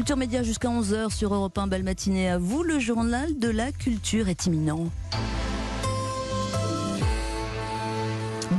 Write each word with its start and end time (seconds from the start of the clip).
Culture 0.00 0.16
Média 0.16 0.42
jusqu'à 0.42 0.68
11h 0.68 1.10
sur 1.10 1.34
Europe 1.34 1.58
1. 1.58 1.66
Belle 1.66 1.82
matinée 1.82 2.30
à 2.30 2.38
vous. 2.38 2.62
Le 2.62 2.78
journal 2.78 3.38
de 3.38 3.50
la 3.50 3.70
culture 3.70 4.30
est 4.30 4.46
imminent. 4.46 4.88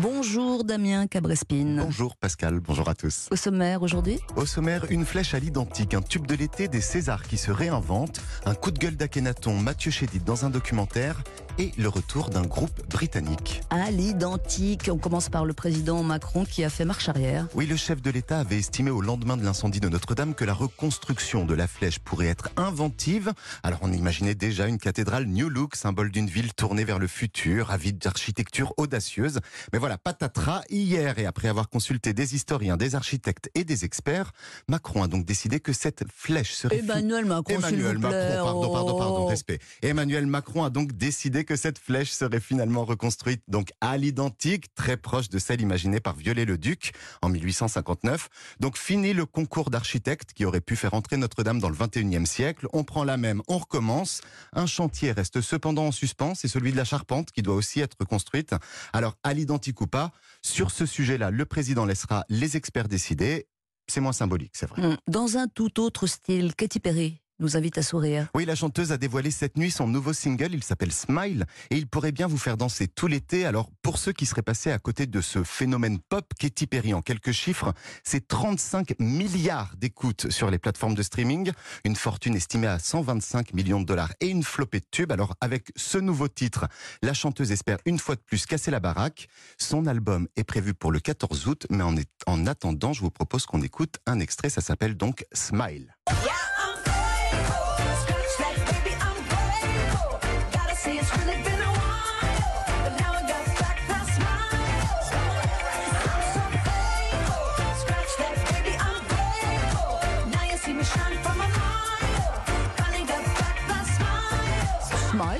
Bonjour 0.03 0.63
Damien 0.63 1.07
Cabrespine. 1.07 1.81
Bonjour 1.83 2.15
Pascal, 2.15 2.59
bonjour 2.59 2.87
à 2.89 2.93
tous. 2.93 3.27
Au 3.31 3.35
sommaire 3.35 3.81
aujourd'hui 3.81 4.19
Au 4.35 4.45
sommaire, 4.45 4.85
une 4.91 5.03
flèche 5.03 5.33
à 5.33 5.39
l'identique, 5.39 5.95
un 5.95 6.01
tube 6.03 6.27
de 6.27 6.35
l'été 6.35 6.67
des 6.67 6.79
Césars 6.79 7.23
qui 7.23 7.39
se 7.39 7.49
réinvente, 7.49 8.21
un 8.45 8.53
coup 8.53 8.69
de 8.69 8.77
gueule 8.77 8.95
d'Akhenaton, 8.95 9.57
Mathieu 9.57 9.89
Chédid 9.89 10.23
dans 10.23 10.45
un 10.45 10.51
documentaire 10.51 11.23
et 11.57 11.71
le 11.77 11.89
retour 11.89 12.29
d'un 12.29 12.43
groupe 12.43 12.87
britannique. 12.89 13.61
À 13.69 13.91
l'identique, 13.91 14.89
on 14.91 14.97
commence 14.97 15.29
par 15.29 15.45
le 15.45 15.53
président 15.53 16.03
Macron 16.03 16.45
qui 16.45 16.63
a 16.63 16.69
fait 16.69 16.85
marche 16.85 17.09
arrière. 17.09 17.47
Oui, 17.55 17.65
le 17.65 17.75
chef 17.75 18.01
de 18.01 18.09
l'État 18.09 18.39
avait 18.39 18.57
estimé 18.57 18.91
au 18.91 19.01
lendemain 19.01 19.37
de 19.37 19.43
l'incendie 19.43 19.79
de 19.79 19.89
Notre-Dame 19.89 20.33
que 20.33 20.45
la 20.45 20.53
reconstruction 20.53 21.45
de 21.45 21.53
la 21.53 21.67
flèche 21.67 21.99
pourrait 21.99 22.27
être 22.27 22.49
inventive. 22.57 23.33
Alors 23.63 23.79
on 23.81 23.91
imaginait 23.91 24.35
déjà 24.35 24.67
une 24.67 24.77
cathédrale 24.77 25.25
New 25.25 25.49
Look, 25.49 25.75
symbole 25.75 26.11
d'une 26.11 26.27
ville 26.27 26.53
tournée 26.53 26.83
vers 26.83 26.99
le 26.99 27.07
futur, 27.07 27.71
avide 27.71 27.97
d'architecture 27.97 28.73
audacieuse. 28.77 29.39
Mais 29.73 29.79
voilà, 29.79 29.97
patatras, 29.97 30.61
hier 30.69 31.17
et 31.19 31.25
après 31.25 31.47
avoir 31.47 31.69
consulté 31.69 32.13
des 32.13 32.35
historiens, 32.35 32.77
des 32.77 32.95
architectes 32.95 33.49
et 33.55 33.63
des 33.63 33.85
experts, 33.85 34.31
Macron 34.67 35.03
a 35.03 35.07
donc 35.07 35.25
décidé 35.25 35.59
que 35.59 35.73
cette 35.73 36.03
flèche 36.13 36.53
serait... 36.53 36.77
Emmanuel 36.77 37.25
Macron, 37.25 37.55
Emmanuel 37.55 37.97
Macron, 37.97 38.43
pardon, 38.43 38.73
pardon, 38.73 38.97
pardon, 38.97 39.23
oh. 39.23 39.27
respect. 39.27 39.59
Emmanuel 39.81 40.25
Macron 40.25 40.63
a 40.63 40.69
donc 40.69 40.93
décidé 40.93 41.40
que 41.45 41.55
cette 41.55 41.79
flèche 41.79 42.11
serait 42.11 42.39
finalement 42.39 42.85
reconstruite 42.85 43.41
donc 43.47 43.69
à 43.81 43.97
l'identique, 43.97 44.73
très 44.75 44.97
proche 44.97 45.29
de 45.29 45.39
celle 45.39 45.61
imaginée 45.61 45.99
par 45.99 46.15
Viollet-le-Duc 46.15 46.91
en 47.21 47.29
1859. 47.29 48.29
Donc 48.59 48.77
fini 48.77 49.13
le 49.13 49.25
concours 49.25 49.69
d'architectes 49.69 50.33
qui 50.33 50.45
aurait 50.45 50.61
pu 50.61 50.75
faire 50.75 50.93
entrer 50.93 51.17
Notre-Dame 51.17 51.59
dans 51.59 51.69
le 51.69 51.75
21e 51.75 52.25
siècle. 52.25 52.67
On 52.73 52.83
prend 52.83 53.03
la 53.03 53.17
même, 53.17 53.41
on 53.47 53.57
recommence. 53.57 54.21
Un 54.53 54.65
chantier 54.65 55.11
reste 55.11 55.41
cependant 55.41 55.87
en 55.87 55.91
suspens, 55.91 56.35
c'est 56.35 56.47
celui 56.47 56.71
de 56.71 56.77
la 56.77 56.85
charpente 56.85 57.31
qui 57.31 57.41
doit 57.41 57.55
aussi 57.55 57.79
être 57.79 58.03
construite. 58.05 58.53
Alors 58.93 59.15
à 59.23 59.33
l'identique 59.33 59.81
ou 59.81 59.87
pas, 59.87 60.11
sur 60.41 60.71
ce 60.71 60.85
sujet-là, 60.85 61.31
le 61.31 61.45
président 61.45 61.85
laissera 61.85 62.25
les 62.29 62.57
experts 62.57 62.87
décider. 62.87 63.47
C'est 63.87 64.01
moins 64.01 64.13
symbolique, 64.13 64.53
c'est 64.55 64.67
vrai. 64.69 64.83
Hum, 64.83 64.97
Dans 65.07 65.37
un 65.37 65.47
tout 65.47 65.79
autre 65.79 66.07
style, 66.07 66.55
Katy 66.55 66.79
Perry 66.79 67.20
nous 67.41 67.57
invite 67.57 67.77
à 67.77 67.83
sourire. 67.83 68.27
Oui, 68.35 68.45
la 68.45 68.55
chanteuse 68.55 68.91
a 68.91 68.97
dévoilé 68.97 69.31
cette 69.31 69.57
nuit 69.57 69.71
son 69.71 69.87
nouveau 69.87 70.13
single, 70.13 70.53
il 70.53 70.63
s'appelle 70.63 70.91
Smile, 70.91 71.45
et 71.69 71.75
il 71.75 71.87
pourrait 71.87 72.11
bien 72.11 72.27
vous 72.27 72.37
faire 72.37 72.55
danser 72.57 72.87
tout 72.87 73.07
l'été. 73.07 73.45
Alors, 73.45 73.69
pour 73.81 73.97
ceux 73.97 74.13
qui 74.13 74.25
seraient 74.25 74.41
passés 74.41 74.71
à 74.71 74.79
côté 74.79 75.07
de 75.07 75.21
ce 75.21 75.43
phénomène 75.43 75.99
pop, 75.99 76.25
Katy 76.39 76.67
Perry, 76.67 76.93
en 76.93 77.01
quelques 77.01 77.31
chiffres, 77.31 77.73
c'est 78.03 78.27
35 78.27 78.99
milliards 78.99 79.73
d'écoutes 79.77 80.29
sur 80.29 80.51
les 80.51 80.59
plateformes 80.59 80.95
de 80.95 81.03
streaming, 81.03 81.51
une 81.83 81.95
fortune 81.95 82.35
estimée 82.35 82.67
à 82.67 82.79
125 82.79 83.53
millions 83.53 83.81
de 83.81 83.85
dollars 83.85 84.13
et 84.19 84.27
une 84.27 84.43
flopée 84.43 84.79
de 84.79 84.85
tubes. 84.89 85.11
Alors, 85.11 85.35
avec 85.41 85.71
ce 85.75 85.97
nouveau 85.97 86.27
titre, 86.27 86.67
la 87.01 87.13
chanteuse 87.13 87.51
espère 87.51 87.77
une 87.85 87.99
fois 87.99 88.15
de 88.15 88.21
plus 88.21 88.45
casser 88.45 88.71
la 88.71 88.79
baraque. 88.79 89.27
Son 89.57 89.87
album 89.87 90.27
est 90.35 90.43
prévu 90.43 90.73
pour 90.73 90.91
le 90.91 90.99
14 90.99 91.47
août, 91.47 91.67
mais 91.69 91.83
en, 91.83 91.95
en 92.27 92.47
attendant, 92.47 92.93
je 92.93 93.01
vous 93.01 93.11
propose 93.11 93.45
qu'on 93.45 93.61
écoute 93.61 93.97
un 94.05 94.19
extrait, 94.19 94.49
ça 94.49 94.61
s'appelle 94.61 94.95
donc 94.95 95.25
Smile. 95.33 95.95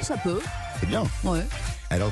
Ça 0.01 0.17
peut. 0.17 0.39
C'est 0.79 0.87
bien. 0.87 1.03
Ouais. 1.23 1.45
Alors, 1.89 2.11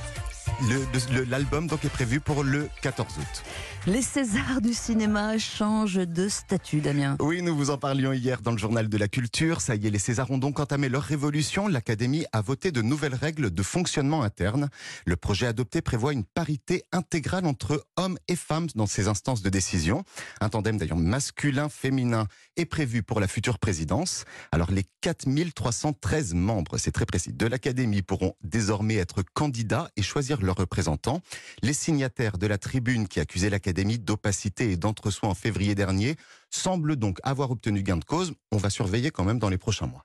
l'album 1.28 1.67
donc 1.67 1.86
est 1.86 1.89
prévu 1.89 2.20
pour 2.20 2.44
le 2.44 2.70
14 2.82 3.17
août. 3.17 3.44
Les 3.88 4.02
Césars 4.02 4.60
du 4.62 4.73
cinéma 4.73 5.38
changent 5.38 6.06
de 6.06 6.28
statut, 6.28 6.82
Damien. 6.82 7.16
Oui, 7.22 7.42
nous 7.42 7.56
vous 7.56 7.70
en 7.70 7.78
parlions 7.78 8.12
hier 8.12 8.42
dans 8.42 8.52
le 8.52 8.58
journal 8.58 8.90
de 8.90 8.98
la 8.98 9.08
culture. 9.08 9.62
Ça 9.62 9.76
y 9.76 9.88
est, 9.88 9.90
les 9.90 10.00
Césars 10.00 10.30
ont 10.32 10.38
donc 10.38 10.60
entamé 10.60 10.90
leur 10.90 11.02
révolution. 11.02 11.70
L'Académie 11.70 12.26
a 12.34 12.42
voté 12.42 12.72
de 12.73 12.82
nouvelles 12.82 13.16
règles 13.16 13.52
de 13.52 13.64
fonctionnement 13.64 14.22
interne. 14.22 14.70
Le 15.06 15.16
projet 15.16 15.48
adopté 15.48 15.82
prévoit 15.82 16.12
une 16.12 16.26
parité 16.26 16.84
intégrale 16.92 17.45
entre 17.45 17.86
hommes 17.95 18.18
et 18.28 18.36
femmes 18.36 18.68
dans 18.76 18.86
ces 18.86 19.08
instances 19.08 19.42
de 19.42 19.50
décision. 19.50 20.04
Un 20.42 20.50
tandem 20.50 20.78
d'ailleurs 20.78 20.98
masculin-féminin 20.98 22.28
est 22.58 22.66
prévu 22.66 23.02
pour 23.02 23.22
la 23.22 23.30
future 23.30 23.60
présidence. 23.60 24.26
Alors 24.52 24.72
les 24.72 24.84
4313 25.02 26.34
membres, 26.34 26.78
c'est 26.78 26.92
très 26.92 27.06
précis, 27.06 27.32
de 27.32 27.45
l'Académie 27.48 28.02
pourront 28.02 28.36
désormais 28.44 28.95
être 28.95 29.23
candidats 29.34 29.89
et 29.95 30.02
choisir 30.02 30.42
leurs 30.42 30.58
représentants. 30.58 31.22
Les 31.64 31.73
signataires 31.73 32.38
de 32.38 32.45
la 32.45 32.58
tribune 32.58 33.08
qui 33.08 33.22
accusait 33.22 33.50
l'Académie 33.50 33.69
d'opacité 33.74 34.72
et 34.72 34.78
d'entre-soi 34.78 35.30
en 35.30 35.34
février 35.34 35.76
dernier 35.76 36.16
semblent 36.50 36.96
donc 36.96 37.20
avoir 37.24 37.52
obtenu 37.52 37.84
gain 37.84 37.98
de 37.98 38.04
cause. 38.04 38.34
On 38.52 38.58
va 38.58 38.70
surveiller 38.70 39.12
quand 39.12 39.24
même 39.24 39.40
dans 39.40 39.50
les 39.50 39.58
prochains 39.58 39.88
mois. 39.88 40.04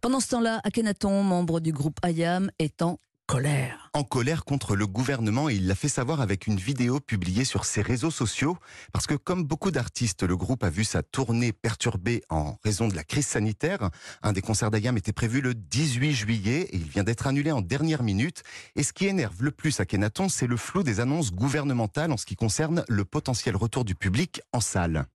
Pendant 0.00 0.20
ce 0.20 0.28
temps-là, 0.28 0.60
Akhenaton, 0.64 1.22
membre 1.22 1.60
du 1.60 1.72
groupe 1.72 1.98
IAM, 2.04 2.50
est 2.58 2.82
en 2.82 2.98
colère. 3.26 3.90
En 3.92 4.04
colère 4.04 4.44
contre 4.44 4.76
le 4.76 4.86
gouvernement 4.86 5.50
et 5.50 5.54
il 5.54 5.66
l'a 5.66 5.74
fait 5.74 5.88
savoir 5.88 6.20
avec 6.20 6.46
une 6.46 6.56
vidéo 6.56 7.00
publiée 7.00 7.44
sur 7.44 7.64
ses 7.64 7.82
réseaux 7.82 8.10
sociaux 8.10 8.56
parce 8.92 9.06
que 9.06 9.14
comme 9.14 9.44
beaucoup 9.44 9.70
d'artistes, 9.70 10.22
le 10.22 10.36
groupe 10.36 10.62
a 10.62 10.70
vu 10.70 10.84
sa 10.84 11.02
tournée 11.02 11.52
perturbée 11.52 12.22
en 12.30 12.56
raison 12.64 12.86
de 12.88 12.94
la 12.94 13.02
crise 13.02 13.26
sanitaire. 13.26 13.90
Un 14.22 14.32
des 14.32 14.42
concerts 14.42 14.70
d'Ayam 14.70 14.96
était 14.96 15.12
prévu 15.12 15.40
le 15.40 15.54
18 15.54 16.12
juillet 16.12 16.68
et 16.70 16.76
il 16.76 16.88
vient 16.88 17.02
d'être 17.02 17.26
annulé 17.26 17.50
en 17.50 17.60
dernière 17.60 18.02
minute. 18.02 18.42
Et 18.76 18.84
ce 18.84 18.92
qui 18.92 19.06
énerve 19.06 19.42
le 19.42 19.50
plus 19.50 19.80
à 19.80 19.86
Kenaton, 19.86 20.28
c'est 20.28 20.46
le 20.46 20.56
flou 20.56 20.82
des 20.82 21.00
annonces 21.00 21.32
gouvernementales 21.32 22.12
en 22.12 22.16
ce 22.16 22.26
qui 22.26 22.36
concerne 22.36 22.84
le 22.88 23.04
potentiel 23.04 23.56
retour 23.56 23.84
du 23.84 23.96
public 23.96 24.40
en 24.52 24.60
salle. 24.60 25.06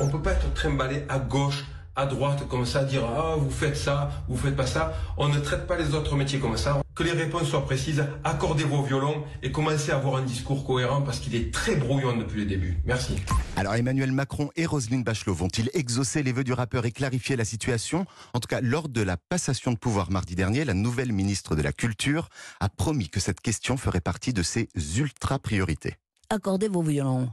On 0.00 0.08
peut 0.08 0.20
pas 0.20 0.32
être 0.32 0.52
trimballé 0.54 1.04
à 1.08 1.20
gauche, 1.20 1.64
à 1.96 2.06
droite, 2.06 2.48
comme 2.48 2.66
ça, 2.66 2.84
dire 2.84 3.04
ah 3.04 3.36
vous 3.38 3.50
faites 3.50 3.76
ça, 3.76 4.10
vous 4.28 4.36
faites 4.36 4.56
pas 4.56 4.66
ça. 4.66 4.92
On 5.16 5.28
ne 5.28 5.38
traite 5.38 5.66
pas 5.66 5.76
les 5.76 5.94
autres 5.94 6.16
métiers 6.16 6.40
comme 6.40 6.56
ça. 6.56 6.83
Que 6.94 7.02
les 7.02 7.10
réponses 7.10 7.48
soient 7.48 7.64
précises, 7.64 8.04
accordez 8.22 8.62
vos 8.62 8.82
violons 8.84 9.24
et 9.42 9.50
commencez 9.50 9.90
à 9.90 9.96
avoir 9.96 10.14
un 10.14 10.22
discours 10.22 10.64
cohérent 10.64 11.02
parce 11.02 11.18
qu'il 11.18 11.34
est 11.34 11.52
très 11.52 11.74
brouillon 11.74 12.16
depuis 12.16 12.38
le 12.42 12.46
début. 12.46 12.78
Merci. 12.84 13.16
Alors 13.56 13.74
Emmanuel 13.74 14.12
Macron 14.12 14.50
et 14.54 14.64
Roselyne 14.64 15.02
Bachelot 15.02 15.34
vont-ils 15.34 15.70
exaucer 15.74 16.22
les 16.22 16.30
vœux 16.30 16.44
du 16.44 16.52
rappeur 16.52 16.86
et 16.86 16.92
clarifier 16.92 17.34
la 17.34 17.44
situation? 17.44 18.06
En 18.32 18.38
tout 18.38 18.46
cas, 18.46 18.60
lors 18.60 18.88
de 18.88 19.02
la 19.02 19.16
passation 19.16 19.72
de 19.72 19.76
pouvoir 19.76 20.12
mardi 20.12 20.36
dernier, 20.36 20.64
la 20.64 20.74
nouvelle 20.74 21.12
ministre 21.12 21.56
de 21.56 21.62
la 21.62 21.72
Culture 21.72 22.28
a 22.60 22.68
promis 22.68 23.08
que 23.08 23.18
cette 23.18 23.40
question 23.40 23.76
ferait 23.76 24.00
partie 24.00 24.32
de 24.32 24.44
ses 24.44 24.68
ultra-priorités. 24.96 25.96
Accordez 26.30 26.68
vos 26.68 26.82
violons. 26.82 27.28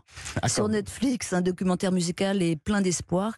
Sur 0.48 0.70
Netflix, 0.70 1.34
un 1.34 1.42
documentaire 1.42 1.92
musical 1.92 2.42
et 2.42 2.56
plein 2.56 2.82
d'espoir 2.82 3.34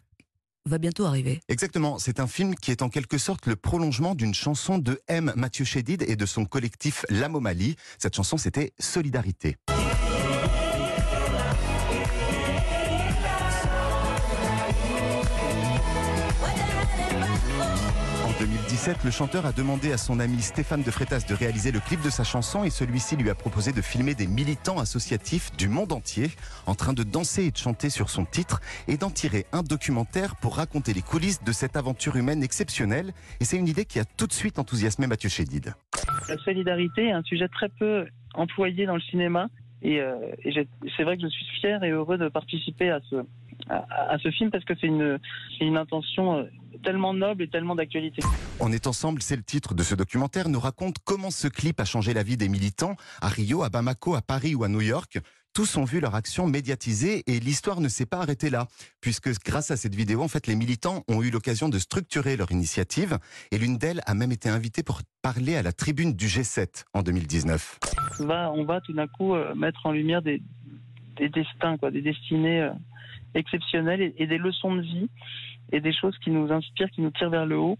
va 0.66 0.78
bientôt 0.78 1.04
arriver. 1.04 1.40
Exactement, 1.48 1.98
c'est 1.98 2.20
un 2.20 2.26
film 2.26 2.54
qui 2.54 2.70
est 2.70 2.82
en 2.82 2.88
quelque 2.88 3.18
sorte 3.18 3.46
le 3.46 3.56
prolongement 3.56 4.14
d'une 4.14 4.34
chanson 4.34 4.78
de 4.78 5.00
M. 5.08 5.32
Mathieu 5.36 5.64
Chédid 5.64 6.02
et 6.02 6.16
de 6.16 6.26
son 6.26 6.44
collectif 6.44 7.04
L'Amomalie. 7.10 7.76
Cette 7.98 8.16
chanson, 8.16 8.36
c'était 8.36 8.72
Solidarité. 8.78 9.56
2017, 18.74 19.04
le 19.04 19.10
chanteur 19.12 19.46
a 19.46 19.52
demandé 19.52 19.92
à 19.92 19.96
son 19.96 20.18
ami 20.18 20.42
Stéphane 20.42 20.82
de 20.82 20.90
Freitas 20.90 21.24
de 21.28 21.34
réaliser 21.34 21.70
le 21.70 21.78
clip 21.78 22.02
de 22.02 22.10
sa 22.10 22.24
chanson 22.24 22.64
et 22.64 22.70
celui-ci 22.70 23.14
lui 23.14 23.30
a 23.30 23.36
proposé 23.36 23.70
de 23.70 23.80
filmer 23.80 24.16
des 24.16 24.26
militants 24.26 24.80
associatifs 24.80 25.52
du 25.56 25.68
monde 25.68 25.92
entier 25.92 26.26
en 26.66 26.74
train 26.74 26.92
de 26.92 27.04
danser 27.04 27.44
et 27.44 27.50
de 27.52 27.56
chanter 27.56 27.88
sur 27.88 28.10
son 28.10 28.24
titre 28.24 28.60
et 28.88 28.96
d'en 28.96 29.10
tirer 29.10 29.46
un 29.52 29.62
documentaire 29.62 30.34
pour 30.42 30.56
raconter 30.56 30.92
les 30.92 31.02
coulisses 31.02 31.44
de 31.44 31.52
cette 31.52 31.76
aventure 31.76 32.16
humaine 32.16 32.42
exceptionnelle. 32.42 33.12
Et 33.38 33.44
c'est 33.44 33.58
une 33.58 33.68
idée 33.68 33.84
qui 33.84 34.00
a 34.00 34.04
tout 34.04 34.26
de 34.26 34.32
suite 34.32 34.58
enthousiasmé 34.58 35.06
Mathieu 35.06 35.28
Chédid. 35.28 35.72
La 36.28 36.36
solidarité 36.38 37.06
est 37.06 37.12
un 37.12 37.22
sujet 37.22 37.46
très 37.46 37.68
peu 37.68 38.08
employé 38.34 38.86
dans 38.86 38.96
le 38.96 39.02
cinéma. 39.02 39.50
Et, 39.82 40.00
euh, 40.00 40.16
c'est 40.96 41.04
vrai 41.04 41.16
que 41.16 41.22
je 41.22 41.28
suis 41.28 41.46
fier 41.60 41.84
et 41.84 41.90
heureux 41.90 42.18
de 42.18 42.28
participer 42.28 42.90
à 42.90 42.98
ce, 43.08 44.30
film 44.30 44.50
parce 44.50 44.64
que 44.64 44.74
c'est 44.80 44.88
une, 44.88 45.20
c'est 45.56 45.64
une 45.64 45.76
intention 45.76 46.38
euh, 46.38 46.44
tellement 46.82 47.14
noble 47.14 47.42
et 47.42 47.48
tellement 47.48 47.74
d'actualité. 47.74 48.22
On 48.60 48.72
est 48.72 48.86
ensemble, 48.86 49.22
c'est 49.22 49.36
le 49.36 49.42
titre 49.42 49.74
de 49.74 49.82
ce 49.82 49.94
documentaire, 49.94 50.48
nous 50.48 50.60
raconte 50.60 50.96
comment 51.04 51.30
ce 51.30 51.48
clip 51.48 51.80
a 51.80 51.84
changé 51.84 52.14
la 52.14 52.22
vie 52.22 52.36
des 52.36 52.48
militants 52.48 52.96
à 53.20 53.28
Rio, 53.28 53.62
à 53.62 53.68
Bamako, 53.68 54.14
à 54.14 54.22
Paris 54.22 54.54
ou 54.54 54.64
à 54.64 54.68
New 54.68 54.80
York. 54.80 55.18
Tous 55.54 55.76
ont 55.76 55.84
vu 55.84 56.00
leur 56.00 56.16
action 56.16 56.48
médiatisée 56.48 57.22
et 57.28 57.38
l'histoire 57.38 57.80
ne 57.80 57.86
s'est 57.86 58.06
pas 58.06 58.18
arrêtée 58.18 58.50
là, 58.50 58.66
puisque 59.00 59.30
grâce 59.44 59.70
à 59.70 59.76
cette 59.76 59.94
vidéo, 59.94 60.20
en 60.20 60.26
fait, 60.26 60.48
les 60.48 60.56
militants 60.56 61.04
ont 61.06 61.22
eu 61.22 61.30
l'occasion 61.30 61.68
de 61.68 61.78
structurer 61.78 62.36
leur 62.36 62.50
initiative 62.50 63.18
et 63.52 63.58
l'une 63.58 63.78
d'elles 63.78 64.00
a 64.06 64.14
même 64.14 64.32
été 64.32 64.48
invitée 64.48 64.82
pour 64.82 65.02
parler 65.22 65.54
à 65.54 65.62
la 65.62 65.72
tribune 65.72 66.14
du 66.14 66.26
G7 66.26 66.86
en 66.92 67.02
2019. 67.02 67.78
On 68.18 68.26
va, 68.26 68.50
on 68.50 68.64
va 68.64 68.80
tout 68.80 68.92
d'un 68.92 69.06
coup 69.06 69.36
euh, 69.36 69.54
mettre 69.54 69.86
en 69.86 69.92
lumière 69.92 70.22
des, 70.22 70.42
des 71.18 71.28
destins, 71.28 71.76
quoi, 71.78 71.92
des 71.92 72.02
destinées 72.02 72.62
euh, 72.62 72.70
exceptionnelles 73.34 74.00
et, 74.00 74.14
et 74.18 74.26
des 74.26 74.38
leçons 74.38 74.74
de 74.74 74.82
vie 74.82 75.08
et 75.72 75.80
des 75.80 75.92
choses 75.92 76.16
qui 76.22 76.30
nous 76.30 76.52
inspirent, 76.52 76.90
qui 76.90 77.00
nous 77.00 77.10
tirent 77.10 77.30
vers 77.30 77.46
le 77.46 77.58
haut 77.58 77.78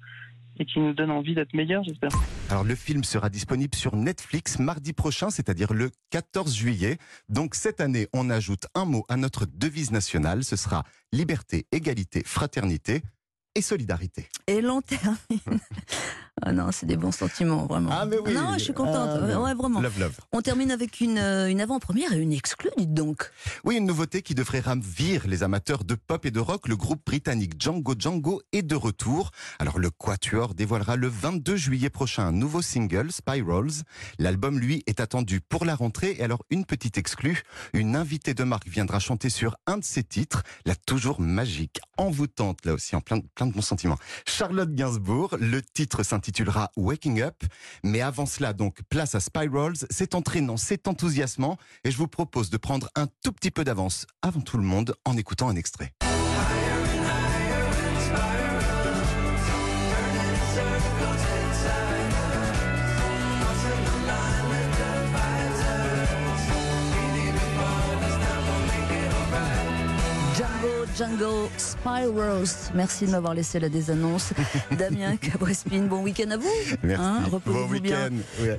et 0.59 0.65
qui 0.67 0.79
nous 0.79 0.93
donnent 0.93 1.11
envie 1.11 1.35
d'être 1.35 1.53
meilleurs, 1.53 1.83
j'espère. 1.85 2.11
Alors 2.51 2.65
le 2.65 2.75
film 2.75 3.03
sera 3.05 3.29
disponible 3.29 3.75
sur 3.75 3.97
Netflix 3.97 4.59
mardi 4.59 4.93
prochain, 4.93 5.31
c'est-à-dire 5.31 5.73
le 5.73 5.91
14 6.11 6.55
juillet. 6.55 6.99
Donc 7.29 7.55
cette 7.55 7.81
année, 7.81 8.07
on 8.13 8.31
ajoute 8.31 8.67
un 8.75 8.85
mot 8.85 9.05
à 9.09 9.17
notre 9.17 9.47
devise 9.47 9.91
nationale, 9.91 10.45
ce 10.45 10.57
sera 10.57 10.85
liberté, 11.13 11.67
égalité, 11.73 12.23
fraternité 12.25 13.03
et 13.55 13.63
solidarité. 13.63 14.29
Et 14.47 14.61
l'on 14.61 14.81
termine. 14.81 15.19
Ah 16.43 16.53
non, 16.53 16.73
c'est 16.73 16.87
des 16.87 16.97
bons 16.97 17.13
sentiments, 17.13 17.67
vraiment. 17.67 17.91
Ah 17.93 18.07
mais 18.07 18.19
oui. 18.19 18.35
Non, 18.35 18.55
je 18.55 18.65
suis 18.65 18.73
contente. 18.75 19.21
Ah, 19.23 19.41
ouais, 19.41 19.55
vraiment. 19.55 19.81
Love, 19.81 20.01
love. 20.01 20.17
On 20.33 20.43
termine 20.43 20.73
avec 20.73 21.01
une, 21.01 21.19
euh, 21.19 21.49
une 21.49 21.61
avant-première 21.61 22.13
et 22.13 22.19
une 22.19 22.33
exclue, 22.33 22.71
dites 22.77 22.93
donc. 22.93 23.31
Oui, 23.63 23.77
une 23.77 23.87
nouveauté 23.87 24.21
qui 24.21 24.35
devrait 24.35 24.59
ravir 24.59 25.29
les 25.29 25.45
amateurs 25.45 25.85
de 25.85 25.95
pop 25.95 26.27
et 26.27 26.33
de 26.33 26.41
rock. 26.41 26.67
Le 26.67 26.77
groupe 26.77 27.07
britannique 27.07 27.53
Django 27.61 27.95
Django 27.97 28.43
est 28.53 28.63
de 28.63 28.75
retour. 28.75 29.31
Alors 29.61 29.79
le 29.79 29.91
Quatuor 29.91 30.55
dévoilera 30.55 30.97
le 30.97 31.07
22 31.07 31.55
juillet 31.55 31.89
prochain 31.89 32.27
un 32.27 32.33
nouveau 32.33 32.63
single, 32.63 33.13
Spirals. 33.13 33.85
L'album, 34.19 34.59
lui, 34.59 34.83
est 34.87 34.99
attendu 34.99 35.41
pour 35.41 35.65
la 35.65 35.77
rentrée. 35.77 36.17
Et 36.19 36.25
alors 36.25 36.43
une 36.51 36.65
petite 36.65 36.99
exclue, 36.99 37.43
une 37.75 37.95
invitée 37.95 38.35
de 38.35 38.43
marque 38.43 38.67
viendra 38.67 38.99
chanter 38.99 39.31
sur 39.31 39.57
un 39.69 39.79
de 39.79 39.85
ses 39.85 40.03
titres, 40.03 40.43
la 40.67 40.75
toujours 40.75 41.21
magique, 41.21 41.81
envoûtante, 41.97 42.67
là 42.67 42.75
aussi, 42.75 42.97
en 42.97 43.01
plein, 43.01 43.21
plein 43.37 43.47
de 43.47 43.53
bons 43.53 43.63
sentiments. 43.63 43.99
Charlotte 44.27 44.75
Gainsbourg, 44.75 45.37
le 45.39 45.63
titre 45.63 46.03
s'intitulera 46.25 46.71
Waking 46.77 47.21
Up. 47.21 47.45
Mais 47.83 48.01
avant 48.01 48.27
cela, 48.27 48.53
donc, 48.53 48.83
place 48.89 49.15
à 49.15 49.21
Spirals. 49.21 49.87
C'est 49.91 50.15
entraînant, 50.15 50.57
c'est 50.57 50.89
enthousiasmant. 50.89 51.59
Et 51.85 51.91
je 51.91 51.99
vous 51.99 52.09
propose 52.09 52.51
de 52.51 52.57
prendre 52.57 52.89
un 52.95 53.07
tout 53.23 53.33
petit 53.33 53.51
peu 53.51 53.65
d'avance 53.65 54.07
avant 54.23 54.41
tout 54.41 54.57
le 54.57 54.65
monde 54.65 54.95
en 55.05 55.17
écoutant 55.17 55.49
un 55.49 55.57
extrait. 55.57 55.93
Django, 70.97 71.17
Django, 71.17 71.51
Spirals. 71.57 72.71
Merci 72.75 73.07
de 73.07 73.11
m'avoir 73.11 73.35
laissé 73.35 73.59
la 73.59 73.69
désannonce. 73.69 74.33
Damien 74.79 75.17
Cabrespine, 75.17 75.89
bon 75.89 76.03
week-end 76.03 76.31
à 76.31 76.37
vous. 76.37 76.49
Merci. 76.83 77.05
Hein, 77.05 77.23
bon 77.29 77.37
reposez-vous 77.37 77.81
bien. 77.81 78.11
week-end. 78.11 78.57